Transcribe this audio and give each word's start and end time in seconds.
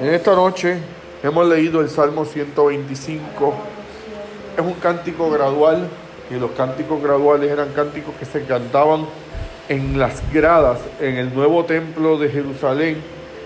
En 0.00 0.14
esta 0.14 0.34
noche 0.34 0.78
hemos 1.22 1.46
leído 1.46 1.80
el 1.82 1.90
Salmo 1.90 2.24
125. 2.24 3.54
Es 4.56 4.64
un 4.64 4.72
cántico 4.74 5.30
gradual 5.30 5.88
y 6.30 6.34
los 6.34 6.52
cánticos 6.52 7.02
graduales 7.02 7.50
eran 7.50 7.72
cánticos 7.72 8.14
que 8.14 8.24
se 8.24 8.44
cantaban 8.44 9.06
en 9.68 9.98
las 9.98 10.22
gradas, 10.32 10.78
en 11.00 11.16
el 11.16 11.34
nuevo 11.34 11.64
templo 11.64 12.16
de 12.18 12.30
Jerusalén, 12.30 13.02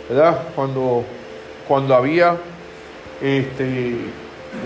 ¿verdad? 0.08 0.42
Cuando, 0.54 1.02
cuando 1.66 1.94
había 1.94 2.36
este, 3.20 3.96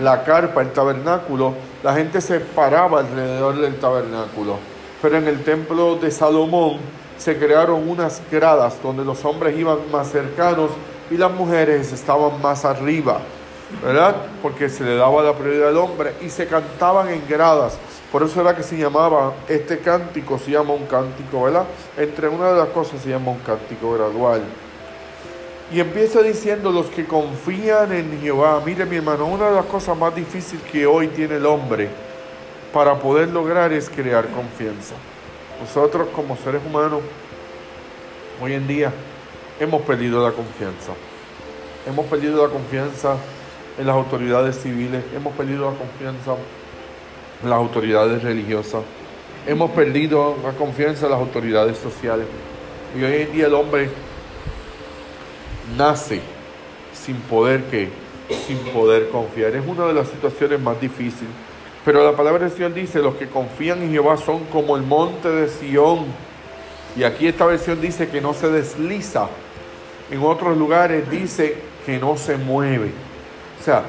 la 0.03 0.23
carpa, 0.23 0.61
el 0.61 0.71
tabernáculo, 0.71 1.55
la 1.83 1.95
gente 1.95 2.21
se 2.21 2.39
paraba 2.39 2.99
alrededor 2.99 3.59
del 3.59 3.75
tabernáculo. 3.79 4.78
Pero 5.01 5.17
en 5.17 5.27
el 5.27 5.43
templo 5.43 5.95
de 5.95 6.11
Salomón 6.11 6.77
se 7.17 7.37
crearon 7.37 7.87
unas 7.89 8.21
gradas 8.31 8.81
donde 8.81 9.05
los 9.05 9.23
hombres 9.25 9.57
iban 9.57 9.77
más 9.91 10.11
cercanos 10.11 10.71
y 11.09 11.17
las 11.17 11.31
mujeres 11.31 11.91
estaban 11.91 12.41
más 12.41 12.65
arriba, 12.65 13.19
¿verdad? 13.83 14.15
Porque 14.41 14.69
se 14.69 14.83
le 14.83 14.95
daba 14.95 15.23
la 15.23 15.33
prioridad 15.33 15.69
al 15.69 15.77
hombre 15.77 16.13
y 16.21 16.29
se 16.29 16.47
cantaban 16.47 17.09
en 17.09 17.23
gradas. 17.27 17.77
Por 18.11 18.23
eso 18.23 18.41
era 18.41 18.55
que 18.55 18.63
se 18.63 18.77
llamaba, 18.77 19.33
este 19.47 19.79
cántico 19.79 20.37
se 20.37 20.51
llama 20.51 20.73
un 20.73 20.85
cántico, 20.85 21.43
¿verdad? 21.43 21.65
Entre 21.97 22.27
una 22.27 22.51
de 22.51 22.57
las 22.59 22.69
cosas 22.69 23.01
se 23.01 23.09
llama 23.09 23.31
un 23.31 23.39
cántico 23.39 23.93
gradual. 23.93 24.41
Y 25.71 25.79
empieza 25.79 26.21
diciendo 26.21 26.71
los 26.71 26.87
que 26.87 27.05
confían 27.05 27.93
en 27.93 28.19
Jehová. 28.19 28.59
Mire 28.65 28.85
mi 28.85 28.95
hermano, 28.95 29.27
una 29.27 29.49
de 29.49 29.55
las 29.55 29.65
cosas 29.65 29.95
más 29.95 30.15
difíciles 30.15 30.63
que 30.71 30.87
hoy 30.87 31.07
tiene 31.09 31.35
el 31.35 31.45
hombre 31.45 32.08
para 32.73 32.95
poder 32.99 33.29
lograr 33.29 33.73
es 33.73 33.89
crear 33.89 34.27
confianza. 34.29 34.95
Nosotros 35.59 36.07
como 36.15 36.37
seres 36.37 36.61
humanos, 36.65 37.01
hoy 38.41 38.53
en 38.53 38.67
día, 38.67 38.93
hemos 39.59 39.81
perdido 39.81 40.23
la 40.23 40.31
confianza. 40.31 40.93
Hemos 41.87 42.05
perdido 42.05 42.45
la 42.45 42.53
confianza 42.53 43.15
en 43.77 43.87
las 43.87 43.95
autoridades 43.95 44.59
civiles, 44.61 45.03
hemos 45.15 45.33
perdido 45.33 45.71
la 45.71 45.77
confianza 45.77 46.35
en 47.41 47.49
las 47.49 47.57
autoridades 47.57 48.21
religiosas, 48.21 48.83
hemos 49.47 49.71
perdido 49.71 50.35
la 50.43 50.51
confianza 50.51 51.05
en 51.05 51.11
las 51.11 51.19
autoridades 51.19 51.77
sociales. 51.77 52.25
Y 52.97 53.03
hoy 53.03 53.21
en 53.21 53.31
día 53.31 53.47
el 53.47 53.53
hombre 53.53 53.89
nace 55.77 56.21
sin 56.93 57.15
poder 57.21 57.63
sin 58.45 58.57
poder 58.73 59.09
confiar. 59.09 59.55
Es 59.55 59.65
una 59.65 59.85
de 59.87 59.93
las 59.93 60.07
situaciones 60.07 60.59
más 60.59 60.79
difíciles. 60.79 61.29
Pero 61.85 62.03
la 62.03 62.15
palabra 62.15 62.45
de 62.45 62.51
Señor 62.51 62.73
dice, 62.73 62.99
los 62.99 63.15
que 63.15 63.27
confían 63.27 63.81
en 63.81 63.91
Jehová 63.91 64.17
son 64.17 64.43
como 64.45 64.75
el 64.75 64.83
monte 64.83 65.29
de 65.29 65.47
Sión. 65.47 66.05
Y 66.95 67.03
aquí 67.03 67.27
esta 67.27 67.45
versión 67.45 67.79
dice 67.79 68.09
que 68.09 68.19
no 68.19 68.33
se 68.33 68.49
desliza, 68.49 69.27
en 70.11 70.23
otros 70.23 70.57
lugares 70.57 71.09
dice 71.09 71.55
que 71.85 71.99
no 71.99 72.17
se 72.17 72.35
mueve. 72.35 72.91
O 73.59 73.63
sea, 73.63 73.83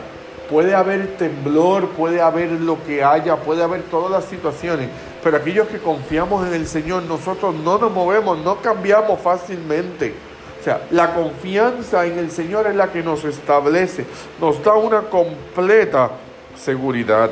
puede 0.49 0.75
haber 0.75 1.17
temblor, 1.17 1.89
puede 1.91 2.21
haber 2.21 2.51
lo 2.53 2.83
que 2.85 3.03
haya, 3.03 3.37
puede 3.37 3.63
haber 3.63 3.83
todas 3.85 4.11
las 4.11 4.25
situaciones, 4.27 4.89
pero 5.23 5.37
aquellos 5.37 5.69
que 5.69 5.79
confiamos 5.79 6.47
en 6.47 6.55
el 6.55 6.67
Señor, 6.67 7.05
nosotros 7.05 7.55
no 7.55 7.79
nos 7.79 7.91
movemos, 7.91 8.39
no 8.39 8.57
cambiamos 8.61 9.21
fácilmente. 9.21 10.15
O 10.61 10.63
sea, 10.63 10.83
la 10.91 11.15
confianza 11.15 12.05
en 12.05 12.19
el 12.19 12.31
Señor 12.31 12.67
es 12.67 12.77
la 12.77 12.93
que 12.93 13.03
nos 13.03 13.25
establece, 13.25 14.05
nos 14.41 14.63
da 14.63 14.75
una 14.75 15.03
completa 15.03 16.11
seguridad. 16.55 17.31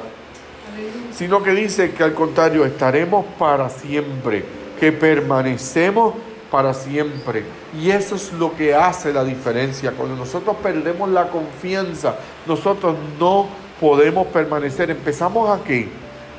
Sino 1.12 1.42
que 1.42 1.52
dice 1.52 1.92
que 1.92 2.05
al 2.05 2.14
contrario, 2.14 2.64
estaremos 2.64 3.24
para 3.38 3.69
siempre, 3.69 4.44
que 4.78 4.92
permanecemos 4.92 6.14
para 6.50 6.74
siempre. 6.74 7.44
Y 7.78 7.91
eso 7.91 8.14
es 8.16 8.33
lo 8.33 8.55
que 8.56 8.74
hace 8.74 9.12
la 9.12 9.24
diferencia. 9.24 9.92
Cuando 9.92 10.16
nosotros 10.16 10.56
perdemos 10.62 11.11
la 11.11 11.28
confianza, 11.28 12.16
nosotros 12.46 12.96
no 13.19 13.46
podemos 13.80 14.27
permanecer. 14.29 14.90
Empezamos 14.90 15.51
a 15.51 15.62
qué? 15.62 15.89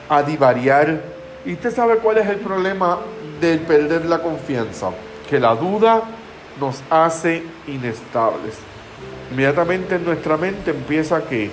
A 0.08 0.24
divariar. 0.24 1.02
¿Y 1.46 1.54
usted 1.54 1.74
sabe 1.74 1.98
cuál 1.98 2.18
es 2.18 2.28
el 2.28 2.38
problema 2.38 3.00
de 3.40 3.58
perder 3.58 4.06
la 4.06 4.20
confianza? 4.22 4.92
Que 5.30 5.40
la 5.40 5.56
duda 5.56 6.04
nos 6.60 6.82
hace 6.90 7.44
inestables. 7.68 8.56
Inmediatamente 9.32 9.96
en 9.96 10.06
nuestra 10.06 10.38
mente 10.38 10.72
empieza 10.72 11.22
que 11.24 11.52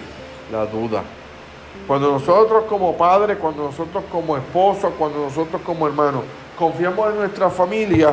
la 0.51 0.67
duda. 0.67 1.03
Cuando 1.87 2.11
nosotros 2.11 2.65
como 2.69 2.97
padres, 2.97 3.39
cuando 3.39 3.65
nosotros 3.65 4.05
como 4.11 4.37
esposos, 4.37 4.93
cuando 4.99 5.21
nosotros 5.21 5.63
como 5.63 5.87
hermanos 5.87 6.23
confiamos 6.59 7.11
en 7.11 7.19
nuestra 7.19 7.49
familia, 7.49 8.13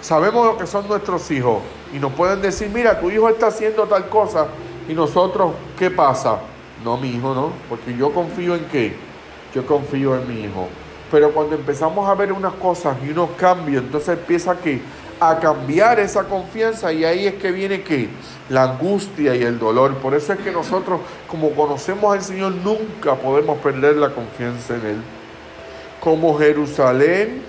sabemos 0.00 0.46
lo 0.46 0.56
que 0.56 0.66
son 0.66 0.88
nuestros 0.88 1.30
hijos 1.30 1.62
y 1.92 1.98
nos 1.98 2.12
pueden 2.12 2.42
decir, 2.42 2.70
mira, 2.72 2.98
tu 2.98 3.10
hijo 3.10 3.28
está 3.28 3.48
haciendo 3.48 3.84
tal 3.84 4.08
cosa 4.08 4.48
y 4.88 4.94
nosotros, 4.94 5.52
¿qué 5.78 5.90
pasa? 5.90 6.38
No, 6.84 6.96
mi 6.96 7.10
hijo 7.10 7.34
no, 7.34 7.50
porque 7.68 7.96
yo 7.96 8.12
confío 8.12 8.56
en 8.56 8.64
qué? 8.66 8.96
Yo 9.54 9.64
confío 9.64 10.16
en 10.16 10.28
mi 10.28 10.42
hijo. 10.44 10.68
Pero 11.10 11.30
cuando 11.30 11.54
empezamos 11.54 12.08
a 12.08 12.14
ver 12.14 12.32
unas 12.32 12.54
cosas 12.54 12.96
y 13.04 13.10
unos 13.10 13.30
cambios, 13.36 13.84
entonces 13.84 14.18
empieza 14.18 14.56
que 14.56 14.80
a 15.30 15.38
cambiar 15.38 16.00
esa 16.00 16.24
confianza 16.24 16.92
y 16.92 17.04
ahí 17.04 17.26
es 17.26 17.34
que 17.34 17.52
viene 17.52 17.82
que 17.82 18.08
la 18.48 18.64
angustia 18.64 19.34
y 19.34 19.42
el 19.42 19.58
dolor. 19.58 19.94
Por 19.96 20.14
eso 20.14 20.32
es 20.32 20.40
que 20.40 20.50
nosotros, 20.50 21.00
como 21.28 21.50
conocemos 21.50 22.12
al 22.12 22.22
Señor, 22.22 22.52
nunca 22.52 23.14
podemos 23.14 23.58
perder 23.58 23.96
la 23.96 24.10
confianza 24.10 24.74
en 24.74 24.86
Él. 24.86 24.96
Como 26.00 26.36
Jerusalén 26.38 27.42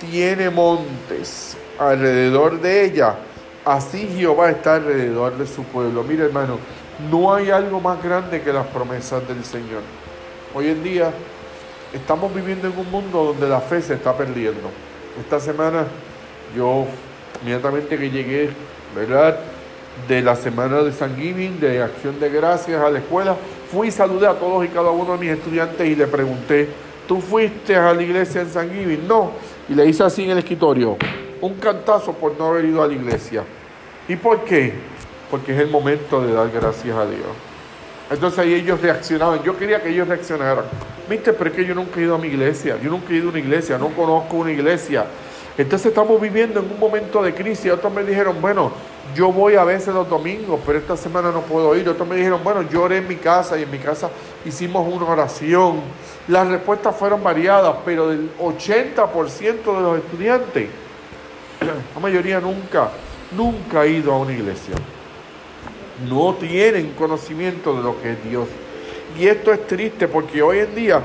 tiene 0.00 0.48
montes 0.50 1.56
alrededor 1.78 2.60
de 2.60 2.84
ella, 2.84 3.16
así 3.64 4.08
Jehová 4.16 4.50
está 4.50 4.76
alrededor 4.76 5.36
de 5.36 5.46
su 5.46 5.64
pueblo. 5.64 6.04
Mire 6.04 6.26
hermano, 6.26 6.58
no 7.10 7.34
hay 7.34 7.50
algo 7.50 7.80
más 7.80 8.02
grande 8.02 8.42
que 8.42 8.52
las 8.52 8.66
promesas 8.68 9.26
del 9.26 9.44
Señor. 9.44 9.82
Hoy 10.54 10.68
en 10.68 10.82
día 10.82 11.10
estamos 11.92 12.32
viviendo 12.32 12.68
en 12.68 12.78
un 12.78 12.90
mundo 12.90 13.24
donde 13.24 13.48
la 13.48 13.60
fe 13.60 13.82
se 13.82 13.94
está 13.94 14.16
perdiendo. 14.16 14.70
Esta 15.20 15.40
semana 15.40 15.86
yo, 16.56 16.86
inmediatamente 17.42 17.98
que 17.98 18.10
llegué, 18.10 18.50
¿verdad? 18.94 19.38
De 20.06 20.22
la 20.22 20.36
semana 20.36 20.82
de 20.82 20.92
San 20.92 21.16
Giving, 21.16 21.60
de 21.60 21.82
Acción 21.82 22.18
de 22.20 22.30
Gracias 22.30 22.80
a 22.80 22.90
la 22.90 22.98
escuela, 22.98 23.36
fui 23.70 23.88
y 23.88 23.90
saludé 23.90 24.26
a 24.26 24.34
todos 24.34 24.64
y 24.64 24.68
cada 24.68 24.90
uno 24.90 25.12
de 25.12 25.18
mis 25.18 25.30
estudiantes 25.30 25.86
y 25.86 25.94
le 25.94 26.06
pregunté, 26.06 26.68
¿tú 27.06 27.20
fuiste 27.20 27.76
a 27.76 27.92
la 27.92 28.02
iglesia 28.02 28.42
en 28.42 28.50
San 28.50 28.70
Giving? 28.70 29.06
No. 29.06 29.32
Y 29.68 29.74
le 29.74 29.86
hice 29.86 30.04
así 30.04 30.24
en 30.24 30.30
el 30.30 30.38
escritorio, 30.38 30.96
un 31.40 31.54
cantazo 31.54 32.12
por 32.12 32.38
no 32.38 32.46
haber 32.46 32.64
ido 32.64 32.82
a 32.82 32.86
la 32.86 32.94
iglesia. 32.94 33.44
¿Y 34.08 34.16
por 34.16 34.44
qué? 34.44 34.72
Porque 35.30 35.52
es 35.52 35.60
el 35.60 35.68
momento 35.68 36.20
de 36.24 36.32
dar 36.32 36.50
gracias 36.50 36.96
a 36.96 37.04
Dios. 37.04 37.26
Entonces 38.10 38.38
ahí 38.38 38.54
ellos 38.54 38.80
reaccionaban. 38.80 39.42
Yo 39.42 39.56
quería 39.56 39.82
que 39.82 39.90
ellos 39.90 40.08
reaccionaran. 40.08 40.64
Viste, 41.08 41.32
pero 41.32 41.50
es 41.50 41.56
que 41.56 41.64
yo 41.64 41.74
nunca 41.74 42.00
he 42.00 42.04
ido 42.04 42.14
a 42.14 42.18
mi 42.18 42.28
iglesia. 42.28 42.78
Yo 42.82 42.90
nunca 42.90 43.12
he 43.12 43.16
ido 43.16 43.26
a 43.26 43.30
una 43.30 43.38
iglesia. 43.38 43.76
No 43.76 43.88
conozco 43.88 44.36
una 44.36 44.50
iglesia. 44.50 45.04
Entonces 45.58 45.86
estamos 45.86 46.20
viviendo 46.20 46.60
en 46.60 46.70
un 46.70 46.78
momento 46.78 47.20
de 47.20 47.34
crisis. 47.34 47.72
Otros 47.72 47.92
me 47.92 48.04
dijeron, 48.04 48.40
bueno, 48.40 48.70
yo 49.14 49.32
voy 49.32 49.56
a 49.56 49.64
veces 49.64 49.92
los 49.92 50.08
domingos, 50.08 50.60
pero 50.64 50.78
esta 50.78 50.96
semana 50.96 51.32
no 51.32 51.40
puedo 51.40 51.74
ir. 51.74 51.88
Otros 51.88 52.06
me 52.06 52.14
dijeron, 52.14 52.40
bueno, 52.44 52.62
yo 52.70 52.84
oré 52.84 52.98
en 52.98 53.08
mi 53.08 53.16
casa 53.16 53.58
y 53.58 53.64
en 53.64 53.70
mi 53.70 53.78
casa 53.78 54.08
hicimos 54.44 54.86
una 54.86 55.06
oración. 55.06 55.80
Las 56.28 56.46
respuestas 56.46 56.94
fueron 56.94 57.24
variadas, 57.24 57.74
pero 57.84 58.08
del 58.08 58.30
80% 58.38 59.42
de 59.42 59.82
los 59.82 59.98
estudiantes 59.98 60.68
la 61.94 62.00
mayoría 62.00 62.38
nunca, 62.40 62.90
nunca 63.36 63.80
ha 63.80 63.86
ido 63.86 64.12
a 64.12 64.18
una 64.18 64.32
iglesia. 64.32 64.76
No 66.08 66.34
tienen 66.34 66.92
conocimiento 66.92 67.76
de 67.76 67.82
lo 67.82 68.00
que 68.00 68.12
es 68.12 68.24
Dios. 68.24 68.46
Y 69.18 69.26
esto 69.26 69.52
es 69.52 69.66
triste 69.66 70.06
porque 70.06 70.40
hoy 70.40 70.60
en 70.60 70.74
día 70.76 71.02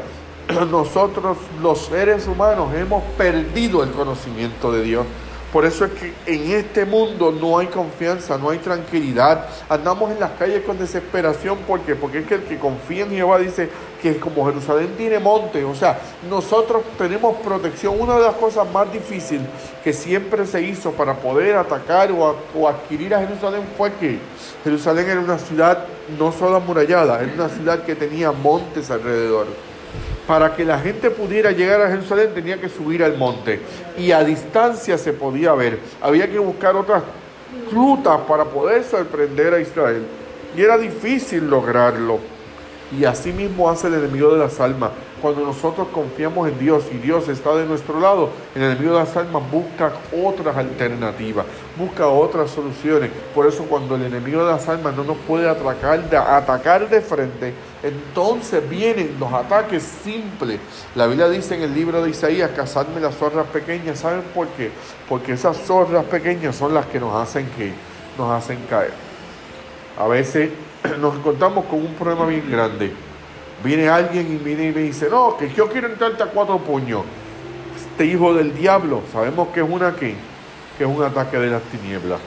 nosotros 0.72 1.38
los 1.62 1.86
seres 1.86 2.28
humanos 2.28 2.74
hemos 2.76 3.04
perdido 3.18 3.84
el 3.84 3.92
conocimiento 3.92 4.72
de 4.72 4.84
Dios. 4.84 5.06
Por 5.54 5.66
eso 5.66 5.86
es 5.86 5.92
que 5.92 6.14
en 6.26 6.52
este 6.52 6.84
mundo 6.84 7.32
no 7.32 7.60
hay 7.60 7.68
confianza, 7.68 8.40
no 8.40 8.50
hay 8.50 8.58
tranquilidad. 8.58 9.46
Andamos 9.70 10.12
en 10.12 10.20
las 10.20 10.32
calles 10.32 10.64
con 10.64 10.80
desesperación. 10.80 11.60
¿Por 11.60 11.82
qué? 11.82 11.94
Porque 11.94 12.20
es 12.20 12.26
que 12.26 12.34
el 12.36 12.44
que 12.46 12.58
confía 12.58 13.04
en 13.04 13.12
Jehová 13.12 13.38
dice 13.38 13.70
que 14.02 14.18
como 14.18 14.48
Jerusalén 14.48 14.96
tiene 14.98 15.20
monte, 15.20 15.64
o 15.64 15.76
sea, 15.76 16.00
nosotros 16.28 16.82
tenemos 16.98 17.38
protección. 17.38 18.02
Una 18.02 18.16
de 18.16 18.24
las 18.24 18.34
cosas 18.34 18.68
más 18.74 18.92
difíciles 18.92 19.46
que 19.84 19.94
siempre 19.94 20.48
se 20.48 20.60
hizo 20.64 20.92
para 20.94 21.14
poder 21.14 21.56
atacar 21.56 22.12
o, 22.12 22.36
o 22.56 22.68
adquirir 22.68 23.14
a 23.14 23.20
Jerusalén 23.20 23.62
fue 23.78 23.94
que 23.94 24.18
Jerusalén 24.64 25.08
era 25.08 25.20
una 25.20 25.38
ciudad 25.38 25.86
no 26.18 26.32
solo 26.32 26.56
amurallada, 26.56 27.22
era 27.22 27.32
una 27.32 27.50
ciudad 27.50 27.84
que 27.84 27.94
tenía 27.94 28.32
montes 28.32 28.90
alrededor 28.90 29.46
para 30.28 30.56
que 30.56 30.64
la 30.64 30.80
gente 30.80 31.10
pudiera 31.10 31.52
llegar 31.52 31.82
a 31.82 31.90
Jerusalén 31.90 32.32
tenía 32.34 32.60
que 32.60 32.70
subir 32.70 33.04
al 33.04 33.18
monte 33.18 33.60
y 33.98 34.12
a 34.12 34.24
distancia 34.24 34.98
se 34.98 35.14
podía 35.14 35.54
ver. 35.54 35.80
Había 36.02 36.30
que 36.30 36.40
buscar 36.40 36.76
otras 36.76 37.04
rutas 37.72 38.20
para 38.28 38.46
poder 38.46 38.84
sorprender 38.84 39.54
a 39.54 39.60
Israel 39.60 40.04
y 40.56 40.62
era 40.62 40.78
difícil 40.78 41.50
lograrlo. 41.50 42.20
Y 42.98 43.06
así 43.06 43.32
mismo 43.34 43.70
hace 43.70 43.88
el 43.88 43.96
enemigo 43.96 44.32
de 44.34 44.40
las 44.40 44.60
almas. 44.60 44.92
Cuando 45.24 45.46
nosotros 45.46 45.88
confiamos 45.94 46.50
en 46.50 46.60
Dios 46.60 46.84
y 46.92 46.98
Dios 46.98 47.30
está 47.30 47.56
de 47.56 47.66
nuestro 47.66 47.98
lado, 47.98 48.30
el 48.54 48.62
enemigo 48.62 48.92
de 48.92 49.06
las 49.06 49.16
almas 49.16 49.42
busca 49.50 49.94
otras 50.22 50.58
alternativas, 50.58 51.46
busca 51.78 52.10
otras 52.10 52.52
soluciones. 52.52 53.10
Por 53.34 53.48
eso 53.48 53.64
cuando 53.64 53.96
el 53.96 54.04
enemigo 54.04 54.44
de 54.44 54.52
las 54.52 54.68
almas 54.68 54.94
no 54.98 55.06
nos 55.06 55.16
puede 55.20 55.48
atacar 55.48 56.10
de, 56.10 56.18
atacar 56.18 56.90
de 56.90 57.00
frente, 57.00 57.54
entonces 57.82 58.70
vienen 58.70 59.16
los 59.18 59.32
ataques 59.32 59.82
simples. 60.04 60.60
La 60.94 61.08
Biblia 61.08 61.30
dice 61.30 61.56
en 61.56 61.62
el 61.62 61.74
libro 61.74 62.04
de 62.04 62.10
Isaías, 62.10 62.52
cazadme 62.54 63.00
las 63.00 63.16
zorras 63.16 63.48
pequeñas. 63.48 64.00
¿Saben 64.00 64.24
por 64.36 64.48
qué? 64.48 64.72
Porque 65.08 65.32
esas 65.32 65.56
zorras 65.56 66.04
pequeñas 66.04 66.58
son 66.58 66.74
las 66.74 66.86
que 66.88 67.00
nos 67.00 67.16
hacen 67.16 67.50
que 67.56 67.72
nos 68.18 68.30
hacen 68.30 68.60
caer. 68.70 68.92
A 69.98 70.06
veces 70.06 70.50
nos 71.00 71.16
encontramos 71.16 71.64
con 71.68 71.80
un 71.80 71.94
problema 71.94 72.26
bien 72.26 72.52
grande. 72.52 73.13
Viene 73.64 73.88
alguien 73.88 74.32
y 74.34 74.44
viene 74.44 74.70
y 74.70 74.72
me 74.74 74.82
dice, 74.82 75.10
no, 75.10 75.38
que 75.38 75.50
yo 75.54 75.70
quiero 75.70 75.88
entrarte 75.88 76.22
a 76.22 76.26
cuatro 76.28 76.58
puños. 76.60 77.04
Este 77.78 78.06
hijo 78.06 78.34
del 78.34 78.54
diablo, 78.56 79.02
sabemos 79.12 79.50
que 79.50 79.62
es 79.62 79.70
una 79.70 79.96
que, 79.96 80.16
que 80.78 80.84
es 80.84 80.90
un 80.90 81.02
ataque 81.02 81.38
de 81.38 81.50
las 81.50 81.62
tinieblas. 81.64 82.20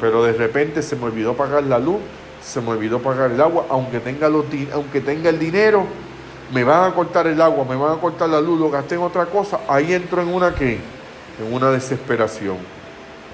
Pero 0.00 0.24
de 0.24 0.32
repente 0.32 0.82
se 0.82 0.96
me 0.96 1.04
olvidó 1.04 1.34
pagar 1.34 1.62
la 1.62 1.78
luz, 1.78 1.98
se 2.42 2.60
me 2.60 2.70
olvidó 2.70 2.98
pagar 2.98 3.30
el 3.30 3.40
agua, 3.40 3.66
aunque 3.70 4.00
tenga, 4.00 4.28
los, 4.28 4.46
aunque 4.72 5.00
tenga 5.00 5.30
el 5.30 5.38
dinero, 5.38 5.86
me 6.52 6.64
van 6.64 6.90
a 6.90 6.94
cortar 6.94 7.26
el 7.26 7.40
agua, 7.40 7.64
me 7.64 7.76
van 7.76 7.96
a 7.96 8.00
cortar 8.00 8.28
la 8.28 8.40
luz, 8.40 8.58
lo 8.58 8.70
gasté 8.70 8.96
en 8.96 9.02
otra 9.02 9.26
cosa, 9.26 9.60
ahí 9.68 9.92
entro 9.92 10.22
en 10.22 10.28
una 10.28 10.54
que, 10.54 10.72
en 10.72 11.52
una 11.52 11.70
desesperación. 11.70 12.56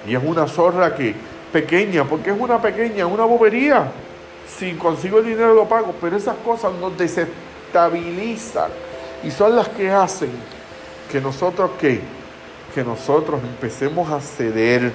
Y 0.06 0.14
es 0.14 0.22
una 0.22 0.46
zorra 0.46 0.94
que, 0.94 1.14
pequeña, 1.52 2.04
porque 2.04 2.31
es 2.31 2.37
una 2.38 2.60
pequeña, 2.60 3.06
una 3.06 3.25
bobería. 3.25 3.90
Si 4.58 4.75
consigo 4.75 5.19
el 5.19 5.26
dinero 5.26 5.55
lo 5.55 5.69
pago, 5.69 5.94
pero 6.00 6.17
esas 6.17 6.37
cosas 6.38 6.73
nos 6.81 6.97
desestabilizan 6.97 8.70
y 9.23 9.31
son 9.31 9.56
las 9.56 9.69
que 9.69 9.91
hacen 9.91 10.31
que 11.11 11.20
nosotros 11.20 11.73
qué? 11.79 12.00
Que 12.75 12.85
nosotros 12.85 13.41
empecemos 13.43 14.11
a 14.11 14.20
ceder. 14.20 14.93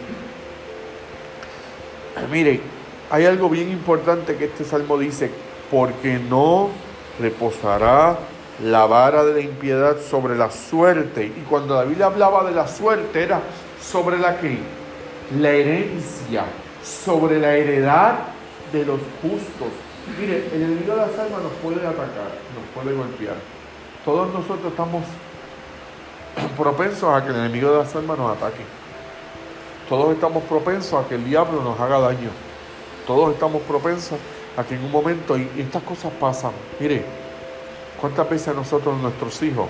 Mire, 2.32 2.62
hay 3.10 3.26
algo 3.26 3.50
bien 3.50 3.70
importante 3.70 4.36
que 4.36 4.46
este 4.46 4.64
salmo 4.64 4.98
dice, 4.98 5.30
porque 5.70 6.18
no 6.18 6.70
reposará 7.20 8.18
la 8.64 8.86
vara 8.86 9.26
de 9.26 9.34
la 9.34 9.42
impiedad 9.42 9.98
sobre 10.00 10.36
la 10.36 10.50
suerte. 10.52 11.26
Y 11.26 11.42
cuando 11.50 11.76
David 11.76 12.02
hablaba 12.02 12.44
de 12.44 12.52
la 12.52 12.68
suerte 12.68 13.24
era 13.24 13.42
sobre 13.82 14.18
la 14.18 14.38
que 14.38 14.58
la 15.40 15.50
herencia, 15.50 16.46
sobre 16.84 17.40
la 17.40 17.56
heredad 17.56 18.35
de 18.80 18.86
los 18.86 19.00
justos. 19.22 19.72
Mire, 20.20 20.50
el 20.54 20.62
enemigo 20.62 20.94
de 20.94 21.02
las 21.02 21.18
almas 21.18 21.42
nos 21.42 21.54
puede 21.64 21.86
atacar, 21.86 22.32
nos 22.54 22.66
puede 22.74 22.96
golpear. 22.96 23.36
Todos 24.04 24.34
nosotros 24.34 24.72
estamos 24.72 25.04
propensos 26.58 27.10
a 27.10 27.24
que 27.24 27.32
el 27.32 27.38
enemigo 27.38 27.72
de 27.72 27.80
las 27.80 27.96
almas 27.96 28.18
nos 28.18 28.38
ataque. 28.38 28.64
Todos 29.90 30.14
estamos 30.14 30.44
propensos 30.44 30.94
a 30.94 31.08
que 31.08 31.16
el 31.16 31.26
diablo 31.26 31.64
nos 31.64 31.80
haga 31.80 32.00
daño. 32.00 32.30
Todos 33.08 33.34
estamos 33.34 33.62
propensos 33.64 34.20
a 34.58 34.64
que 34.64 34.76
en 34.76 34.84
un 34.84 34.92
momento, 34.92 35.38
y 35.38 35.50
estas 35.58 35.84
cosas 35.84 36.12
pasan, 36.20 36.52
mire, 36.80 37.06
¿cuántas 38.00 38.30
veces 38.30 38.56
nosotros, 38.56 38.98
nuestros 39.00 39.42
hijos, 39.44 39.68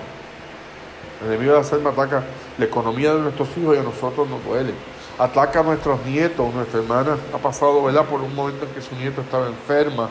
el 1.22 1.28
enemigo 1.28 1.52
de 1.52 1.58
las 1.58 1.72
almas 1.72 1.92
ataca 1.92 2.24
la 2.58 2.64
economía 2.64 3.14
de 3.14 3.20
nuestros 3.20 3.48
hijos 3.56 3.76
y 3.76 3.78
a 3.78 3.82
nosotros 3.82 4.28
nos 4.28 4.44
duele? 4.44 4.72
Ataca 5.18 5.60
a 5.60 5.62
nuestros 5.62 6.04
nietos. 6.04 6.52
Nuestra 6.54 6.80
hermana 6.80 7.16
ha 7.32 7.38
pasado 7.38 7.82
¿verdad? 7.82 8.04
por 8.04 8.20
un 8.20 8.34
momento 8.34 8.64
en 8.66 8.72
que 8.72 8.82
su 8.82 8.94
nieto 8.96 9.20
estaba 9.20 9.46
enferma. 9.46 10.08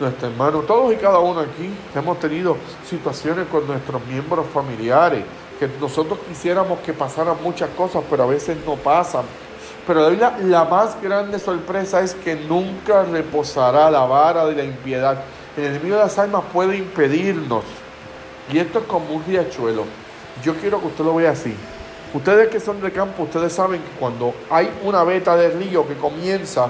Nuestro 0.00 0.28
hermano, 0.28 0.60
todos 0.60 0.92
y 0.92 0.96
cada 0.96 1.18
uno 1.18 1.40
aquí 1.40 1.70
hemos 1.94 2.20
tenido 2.20 2.56
situaciones 2.88 3.48
con 3.48 3.66
nuestros 3.66 4.04
miembros 4.06 4.46
familiares, 4.54 5.24
que 5.58 5.68
nosotros 5.80 6.20
quisiéramos 6.28 6.78
que 6.80 6.92
pasaran 6.92 7.36
muchas 7.42 7.68
cosas, 7.70 8.04
pero 8.08 8.22
a 8.22 8.26
veces 8.26 8.56
no 8.64 8.76
pasan. 8.76 9.24
Pero 9.86 10.10
la, 10.10 10.38
la 10.38 10.64
más 10.66 11.00
grande 11.02 11.40
sorpresa 11.40 12.00
es 12.00 12.14
que 12.14 12.36
nunca 12.36 13.02
reposará 13.02 13.90
la 13.90 14.04
vara 14.04 14.46
de 14.46 14.54
la 14.54 14.62
impiedad. 14.62 15.20
El 15.56 15.64
enemigo 15.64 15.96
de 15.96 16.02
las 16.02 16.18
almas 16.18 16.44
puede 16.52 16.76
impedirnos. 16.76 17.64
Y 18.52 18.58
esto 18.58 18.78
es 18.78 18.84
como 18.84 19.14
un 19.14 19.24
riachuelo. 19.24 19.84
Yo 20.44 20.54
quiero 20.54 20.80
que 20.80 20.86
usted 20.86 21.04
lo 21.04 21.16
vea 21.16 21.32
así. 21.32 21.54
Ustedes 22.14 22.48
que 22.48 22.58
son 22.58 22.80
de 22.80 22.90
campo, 22.90 23.24
ustedes 23.24 23.52
saben 23.52 23.82
que 23.82 23.98
cuando 23.98 24.32
hay 24.50 24.70
una 24.82 25.04
veta 25.04 25.36
de 25.36 25.50
río 25.50 25.86
que 25.86 25.94
comienza, 25.94 26.68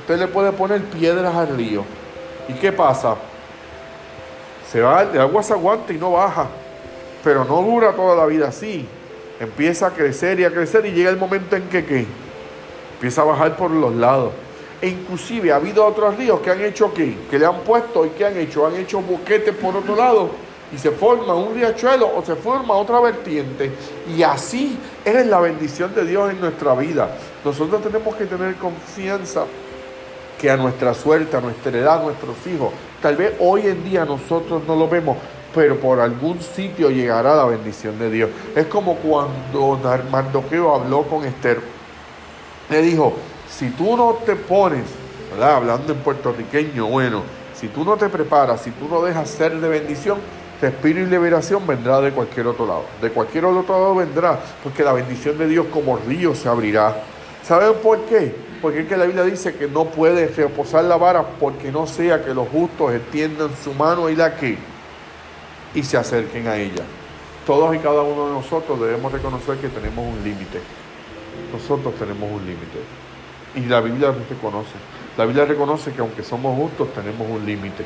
usted 0.00 0.18
le 0.18 0.26
puede 0.26 0.52
poner 0.52 0.82
piedras 0.84 1.34
al 1.34 1.54
río. 1.54 1.84
¿Y 2.48 2.54
qué 2.54 2.72
pasa? 2.72 3.16
Se 4.70 4.80
va, 4.80 5.02
el 5.02 5.20
agua 5.20 5.42
se 5.42 5.52
aguanta 5.52 5.92
y 5.92 5.98
no 5.98 6.12
baja, 6.12 6.46
pero 7.22 7.44
no 7.44 7.60
dura 7.60 7.92
toda 7.92 8.16
la 8.16 8.24
vida 8.24 8.48
así. 8.48 8.86
Empieza 9.38 9.88
a 9.88 9.90
crecer 9.90 10.40
y 10.40 10.44
a 10.44 10.50
crecer 10.50 10.86
y 10.86 10.92
llega 10.92 11.10
el 11.10 11.18
momento 11.18 11.56
en 11.56 11.68
que 11.68 11.84
¿qué? 11.84 12.06
empieza 12.94 13.20
a 13.20 13.24
bajar 13.24 13.56
por 13.56 13.70
los 13.70 13.94
lados. 13.94 14.32
E 14.80 14.88
inclusive 14.88 15.52
ha 15.52 15.56
habido 15.56 15.84
otros 15.84 16.16
ríos 16.16 16.40
que 16.40 16.50
han 16.50 16.62
hecho 16.62 16.94
qué? 16.94 17.18
Que 17.30 17.38
le 17.38 17.44
han 17.44 17.60
puesto 17.60 18.06
y 18.06 18.10
que 18.10 18.24
han 18.24 18.36
hecho, 18.38 18.66
han 18.66 18.76
hecho 18.76 19.02
boquetes 19.02 19.54
por 19.54 19.76
otro 19.76 19.94
lado 19.94 20.30
y 20.72 20.78
se 20.78 20.90
forma 20.90 21.34
un 21.34 21.54
riachuelo 21.54 22.10
o 22.16 22.24
se 22.24 22.36
forma 22.36 22.74
otra 22.74 23.00
vertiente. 23.00 23.72
Y 24.16 24.22
así 24.22 24.78
es 25.04 25.26
la 25.26 25.40
bendición 25.40 25.94
de 25.94 26.04
Dios 26.04 26.30
en 26.30 26.40
nuestra 26.40 26.74
vida. 26.74 27.10
Nosotros 27.44 27.82
tenemos 27.82 28.14
que 28.16 28.26
tener 28.26 28.54
confianza 28.56 29.44
que 30.38 30.50
a 30.50 30.56
nuestra 30.56 30.94
suerte, 30.94 31.36
a 31.36 31.40
nuestra 31.40 31.70
heredad, 31.70 32.00
a 32.00 32.04
nuestros 32.04 32.34
hijos, 32.46 32.72
tal 33.02 33.16
vez 33.16 33.34
hoy 33.40 33.66
en 33.66 33.84
día 33.84 34.06
nosotros 34.06 34.62
no 34.66 34.74
lo 34.74 34.88
vemos, 34.88 35.18
pero 35.54 35.78
por 35.78 36.00
algún 36.00 36.40
sitio 36.40 36.90
llegará 36.90 37.36
la 37.36 37.44
bendición 37.44 37.98
de 37.98 38.10
Dios. 38.10 38.30
Es 38.56 38.66
como 38.66 38.96
cuando 38.96 39.78
Mardoqueo 40.10 40.74
habló 40.74 41.02
con 41.02 41.24
Esther. 41.24 41.60
Le 42.70 42.80
dijo, 42.80 43.14
si 43.50 43.68
tú 43.70 43.96
no 43.96 44.18
te 44.24 44.36
pones, 44.36 44.84
hablando 45.42 45.92
en 45.92 45.98
puertorriqueño, 45.98 46.86
bueno, 46.86 47.22
si 47.54 47.68
tú 47.68 47.84
no 47.84 47.96
te 47.96 48.08
preparas, 48.08 48.62
si 48.62 48.70
tú 48.70 48.88
no 48.88 49.02
dejas 49.02 49.28
ser 49.28 49.60
de 49.60 49.68
bendición, 49.68 50.18
respiro 50.60 51.00
y 51.00 51.06
liberación 51.06 51.66
vendrá 51.66 52.00
de 52.00 52.12
cualquier 52.12 52.46
otro 52.46 52.66
lado. 52.66 52.84
De 53.00 53.10
cualquier 53.10 53.44
otro 53.44 53.74
lado 53.74 53.94
vendrá, 53.94 54.38
porque 54.62 54.82
la 54.82 54.92
bendición 54.92 55.38
de 55.38 55.48
Dios 55.48 55.66
como 55.72 55.96
río 55.96 56.34
se 56.34 56.48
abrirá. 56.48 56.96
¿Saben 57.42 57.74
por 57.82 58.00
qué? 58.04 58.34
Porque 58.60 58.80
es 58.80 58.88
que 58.88 58.96
la 58.96 59.06
Biblia 59.06 59.24
dice 59.24 59.54
que 59.54 59.66
no 59.66 59.86
puede 59.86 60.26
reposar 60.28 60.84
la 60.84 60.96
vara 60.96 61.24
porque 61.40 61.72
no 61.72 61.86
sea 61.86 62.22
que 62.22 62.34
los 62.34 62.48
justos 62.48 62.92
extiendan 62.92 63.50
su 63.62 63.72
mano 63.72 64.10
y 64.10 64.16
la 64.16 64.36
que 64.36 64.58
y 65.74 65.82
se 65.82 65.96
acerquen 65.96 66.46
a 66.48 66.56
ella. 66.56 66.82
Todos 67.46 67.74
y 67.74 67.78
cada 67.78 68.02
uno 68.02 68.26
de 68.26 68.34
nosotros 68.34 68.78
debemos 68.80 69.10
reconocer 69.10 69.56
que 69.56 69.68
tenemos 69.68 70.06
un 70.06 70.22
límite. 70.22 70.60
Nosotros 71.52 71.94
tenemos 71.94 72.30
un 72.30 72.44
límite. 72.44 72.80
Y 73.54 73.60
la 73.62 73.80
Biblia 73.80 74.08
lo 74.08 74.18
reconoce. 74.28 74.74
La 75.16 75.24
Biblia 75.24 75.44
reconoce 75.44 75.92
que 75.92 76.00
aunque 76.00 76.22
somos 76.22 76.56
justos 76.56 76.92
tenemos 76.92 77.26
un 77.28 77.44
límite. 77.44 77.84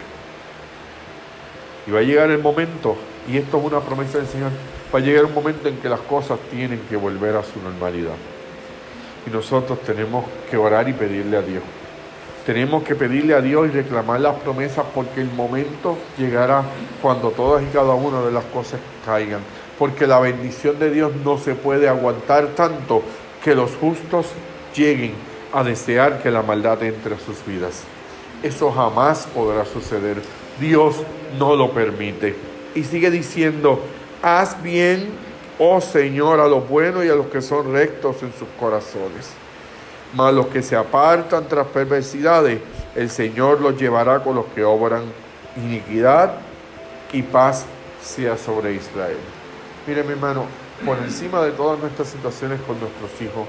Y 1.86 1.90
va 1.90 2.00
a 2.00 2.02
llegar 2.02 2.30
el 2.30 2.38
momento, 2.38 2.96
y 3.28 3.36
esto 3.36 3.58
es 3.58 3.64
una 3.64 3.80
promesa 3.80 4.18
del 4.18 4.26
Señor, 4.26 4.50
va 4.94 4.98
a 4.98 5.02
llegar 5.02 5.24
un 5.24 5.34
momento 5.34 5.68
en 5.68 5.76
que 5.78 5.88
las 5.88 6.00
cosas 6.00 6.38
tienen 6.50 6.80
que 6.88 6.96
volver 6.96 7.36
a 7.36 7.42
su 7.42 7.60
normalidad. 7.60 8.14
Y 9.26 9.30
nosotros 9.30 9.80
tenemos 9.80 10.24
que 10.50 10.56
orar 10.56 10.88
y 10.88 10.92
pedirle 10.92 11.36
a 11.36 11.42
Dios. 11.42 11.62
Tenemos 12.46 12.82
que 12.82 12.94
pedirle 12.94 13.34
a 13.34 13.40
Dios 13.40 13.66
y 13.66 13.70
reclamar 13.70 14.20
las 14.20 14.34
promesas 14.36 14.84
porque 14.94 15.22
el 15.22 15.30
momento 15.30 15.96
llegará 16.18 16.62
cuando 17.00 17.30
todas 17.30 17.62
y 17.62 17.66
cada 17.66 17.94
una 17.94 18.20
de 18.20 18.32
las 18.32 18.44
cosas 18.44 18.80
caigan. 19.04 19.40
Porque 19.78 20.06
la 20.06 20.20
bendición 20.20 20.78
de 20.78 20.90
Dios 20.90 21.12
no 21.24 21.38
se 21.38 21.54
puede 21.54 21.88
aguantar 21.88 22.48
tanto 22.48 23.02
que 23.42 23.54
los 23.54 23.74
justos 23.76 24.26
lleguen 24.74 25.14
a 25.54 25.64
desear 25.64 26.22
que 26.22 26.30
la 26.30 26.42
maldad 26.42 26.82
entre 26.82 27.14
a 27.14 27.18
sus 27.18 27.44
vidas. 27.46 27.84
Eso 28.44 28.70
jamás 28.70 29.26
podrá 29.34 29.64
suceder. 29.64 30.18
Dios 30.60 30.96
no 31.38 31.56
lo 31.56 31.72
permite. 31.72 32.36
Y 32.74 32.84
sigue 32.84 33.10
diciendo, 33.10 33.80
haz 34.22 34.62
bien, 34.62 35.08
oh 35.58 35.80
Señor, 35.80 36.40
a 36.40 36.46
los 36.46 36.68
buenos 36.68 37.06
y 37.06 37.08
a 37.08 37.14
los 37.14 37.28
que 37.28 37.40
son 37.40 37.72
rectos 37.72 38.22
en 38.22 38.34
sus 38.34 38.48
corazones. 38.60 39.30
Mas 40.12 40.34
los 40.34 40.48
que 40.48 40.62
se 40.62 40.76
apartan 40.76 41.48
tras 41.48 41.66
perversidades, 41.68 42.60
el 42.94 43.08
Señor 43.08 43.62
los 43.62 43.80
llevará 43.80 44.22
con 44.22 44.34
los 44.36 44.44
que 44.54 44.62
obran 44.62 45.04
iniquidad 45.56 46.34
y 47.14 47.22
paz 47.22 47.64
sea 48.02 48.36
sobre 48.36 48.74
Israel. 48.74 49.16
Mire 49.86 50.02
mi 50.02 50.12
hermano, 50.12 50.44
por 50.84 50.98
encima 50.98 51.40
de 51.40 51.52
todas 51.52 51.78
nuestras 51.78 52.08
situaciones 52.08 52.60
con 52.66 52.78
nuestros 52.78 53.10
hijos, 53.22 53.48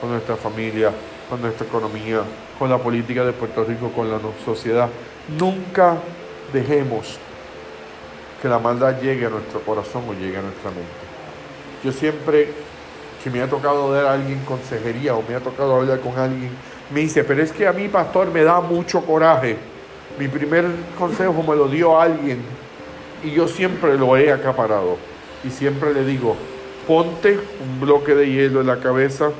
con 0.00 0.10
nuestra 0.10 0.36
familia, 0.36 0.92
con 1.28 1.40
nuestra 1.40 1.66
economía, 1.66 2.22
con 2.58 2.70
la 2.70 2.78
política 2.78 3.24
de 3.24 3.32
Puerto 3.32 3.64
Rico, 3.64 3.90
con 3.90 4.10
la 4.10 4.18
sociedad, 4.44 4.88
nunca 5.38 5.96
dejemos 6.52 7.18
que 8.40 8.48
la 8.48 8.58
maldad 8.58 9.00
llegue 9.00 9.26
a 9.26 9.30
nuestro 9.30 9.60
corazón 9.60 10.04
o 10.08 10.12
llegue 10.12 10.38
a 10.38 10.42
nuestra 10.42 10.70
mente. 10.70 11.06
Yo 11.84 11.92
siempre 11.92 12.48
que 13.22 13.30
me 13.30 13.42
ha 13.42 13.48
tocado 13.48 13.92
dar 13.92 14.06
a 14.06 14.12
alguien 14.12 14.40
consejería 14.44 15.14
o 15.14 15.22
me 15.28 15.34
ha 15.34 15.40
tocado 15.40 15.74
hablar 15.76 16.00
con 16.00 16.16
alguien, 16.18 16.50
me 16.92 17.00
dice, 17.00 17.24
pero 17.24 17.42
es 17.42 17.50
que 17.50 17.66
a 17.66 17.72
mí, 17.72 17.88
pastor, 17.88 18.30
me 18.30 18.44
da 18.44 18.60
mucho 18.60 19.00
coraje. 19.00 19.56
Mi 20.18 20.28
primer 20.28 20.64
consejo 20.98 21.42
me 21.42 21.54
lo 21.54 21.68
dio 21.68 22.00
alguien 22.00 22.40
Y 23.22 23.32
yo 23.32 23.48
siempre 23.48 23.98
lo 23.98 24.16
he 24.16 24.32
acaparado. 24.32 24.96
Y 25.44 25.50
siempre 25.50 25.92
le 25.92 26.04
digo, 26.04 26.36
ponte 26.86 27.38
un 27.60 27.80
bloque 27.80 28.14
de 28.14 28.30
hielo 28.30 28.60
en 28.60 28.68
la 28.68 28.78
cabeza 28.78 29.30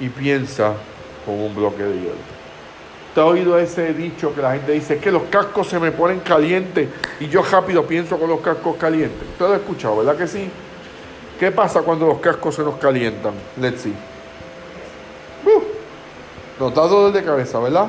y 0.00 0.08
piensa 0.08 0.74
con 1.24 1.34
un 1.34 1.54
bloque 1.54 1.82
de 1.82 1.94
hielo. 1.94 2.38
¿Te 3.14 3.20
ha 3.20 3.24
oído 3.24 3.58
ese 3.58 3.94
dicho 3.94 4.34
que 4.34 4.42
la 4.42 4.52
gente 4.52 4.72
dice 4.72 4.98
que 4.98 5.10
los 5.10 5.24
cascos 5.24 5.66
se 5.66 5.78
me 5.80 5.90
ponen 5.90 6.20
calientes 6.20 6.88
y 7.18 7.28
yo 7.28 7.42
rápido 7.42 7.84
pienso 7.84 8.18
con 8.18 8.28
los 8.28 8.40
cascos 8.40 8.76
calientes? 8.76 9.22
Usted 9.32 9.46
lo 9.46 9.52
ha 9.52 9.56
escuchado, 9.56 9.96
¿verdad 9.96 10.16
que 10.16 10.28
sí? 10.28 10.48
¿Qué 11.38 11.50
pasa 11.50 11.82
cuando 11.82 12.06
los 12.06 12.18
cascos 12.18 12.54
se 12.54 12.62
nos 12.62 12.76
calientan? 12.76 13.32
Let's 13.60 13.82
see. 13.82 13.94
Uh, 15.44 15.62
nos 16.62 16.74
da 16.74 16.82
dolor 16.82 17.12
de 17.12 17.22
cabeza, 17.22 17.58
¿verdad? 17.58 17.88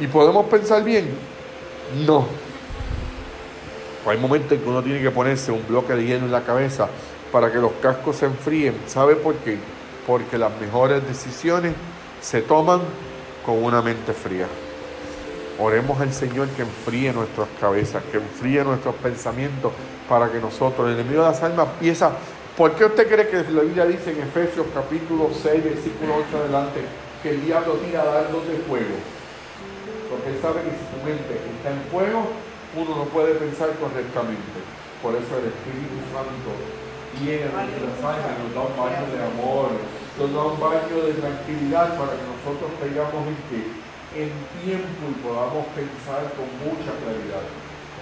¿Y 0.00 0.06
podemos 0.06 0.46
pensar 0.46 0.82
bien? 0.82 1.08
No. 2.06 2.26
Hay 4.06 4.18
momentos 4.18 4.52
en 4.52 4.60
que 4.60 4.68
uno 4.68 4.82
tiene 4.82 5.00
que 5.00 5.10
ponerse 5.10 5.50
un 5.50 5.66
bloque 5.66 5.94
de 5.94 6.04
hielo 6.04 6.26
en 6.26 6.32
la 6.32 6.42
cabeza 6.42 6.88
para 7.32 7.50
que 7.50 7.58
los 7.58 7.72
cascos 7.82 8.16
se 8.16 8.26
enfríen. 8.26 8.74
¿Sabe 8.86 9.16
por 9.16 9.34
qué? 9.36 9.58
Porque 10.06 10.38
las 10.38 10.52
mejores 10.60 11.06
decisiones 11.06 11.74
se 12.20 12.42
toman 12.42 12.80
con 13.44 13.62
una 13.62 13.82
mente 13.82 14.12
fría. 14.12 14.46
Oremos 15.58 16.00
al 16.00 16.12
Señor 16.12 16.48
que 16.48 16.62
enfríe 16.62 17.12
nuestras 17.12 17.48
cabezas, 17.60 18.02
que 18.10 18.18
enfríe 18.18 18.62
nuestros 18.62 18.94
pensamientos 18.96 19.72
para 20.08 20.30
que 20.30 20.38
nosotros, 20.38 20.86
el 20.86 21.00
enemigo 21.00 21.22
de 21.22 21.30
las 21.30 21.42
almas, 21.42 21.68
piensa, 21.80 22.12
¿por 22.56 22.72
qué 22.72 22.84
usted 22.84 23.08
cree 23.08 23.28
que 23.28 23.50
la 23.50 23.62
Biblia 23.62 23.86
dice 23.86 24.12
en 24.12 24.20
Efesios 24.20 24.66
capítulo 24.74 25.30
6, 25.32 25.64
versículo 25.64 26.16
8 26.28 26.44
adelante, 26.44 26.80
que 27.22 27.30
el 27.30 27.44
diablo 27.44 27.74
tira 27.74 28.04
dardos 28.04 28.46
de 28.46 28.58
fuego? 28.68 29.00
Porque 30.10 30.28
él 30.30 30.38
sabe 30.42 30.60
que 30.62 30.76
si 30.76 30.84
tu 30.92 30.98
mente 31.02 31.40
está 31.56 31.72
en 31.72 31.82
fuego, 31.90 32.28
uno 32.76 32.96
no 32.96 33.04
puede 33.08 33.34
pensar 33.34 33.70
correctamente. 33.80 34.60
Por 35.02 35.14
eso 35.16 35.40
el 35.40 35.48
Espíritu 35.48 35.96
Santo 36.12 36.52
viene 37.16 37.48
a 37.48 37.64
nuestras 37.64 37.96
almas, 38.04 38.36
nos 38.44 38.52
da 38.52 38.60
un 38.60 38.76
baño 38.76 39.04
de 39.08 39.20
amor, 39.24 39.72
nos 40.18 40.32
da 40.32 40.42
un 40.42 40.60
baño 40.60 41.04
de 41.04 41.12
tranquilidad 41.14 41.98
para 41.98 42.12
que 42.12 42.24
nosotros 42.24 42.70
tengamos 42.80 43.26
en 43.26 43.86
en 44.16 44.30
tiempo 44.64 45.04
y 45.10 45.14
podamos 45.22 45.66
pensar 45.74 46.32
con 46.32 46.48
mucha 46.64 46.92
claridad. 47.04 47.44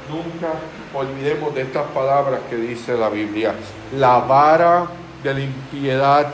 Nunca 0.08 0.52
olvidemos 0.94 1.54
de 1.54 1.62
estas 1.62 1.86
palabras 1.88 2.40
que 2.48 2.56
dice 2.56 2.96
la 2.96 3.08
Biblia. 3.08 3.54
La 3.96 4.18
vara 4.18 4.86
de 5.22 5.34
la 5.34 5.40
impiedad 5.40 6.26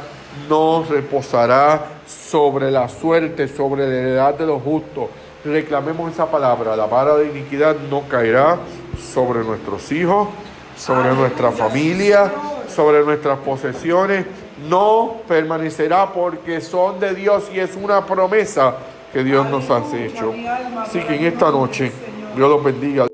no 0.49 0.85
reposará 0.89 1.85
sobre 2.07 2.71
la 2.71 2.89
suerte, 2.89 3.49
sobre 3.49 3.89
la 3.89 3.95
heredad 3.95 4.35
de 4.35 4.47
los 4.47 4.63
justos. 4.63 5.09
Reclamemos 5.45 6.13
esa 6.13 6.31
palabra. 6.31 6.77
La 6.77 6.87
vara 6.87 7.17
de 7.17 7.29
iniquidad 7.29 7.77
no 7.89 8.03
caerá 8.09 8.59
sobre 9.01 9.41
nuestros 9.41 9.91
hijos, 9.93 10.29
sobre 10.77 11.15
nuestra 11.15 11.53
familia, 11.53 12.31
sobre 12.69 13.03
nuestras 13.03 13.39
posesiones. 13.39 14.27
No 14.69 15.17
permanecerá 15.27 16.13
porque 16.13 16.61
son 16.61 17.01
de 17.01 17.15
Dios 17.15 17.51
y 17.53 17.61
es 17.61 17.77
una 17.77 18.05
promesa 18.05 18.77
que 19.13 19.25
Dios 19.25 19.49
nos 19.49 19.71
ha 19.71 19.79
hecho. 19.97 20.33
Así 20.79 21.01
que 21.01 21.17
en 21.17 21.25
esta 21.27 21.51
noche, 21.51 21.91
Dios 22.37 22.49
los 22.49 22.63
bendiga. 22.63 23.10